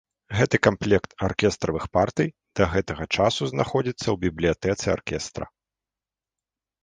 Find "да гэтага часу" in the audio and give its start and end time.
2.59-3.41